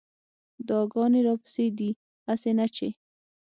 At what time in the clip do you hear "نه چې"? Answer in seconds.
2.59-2.87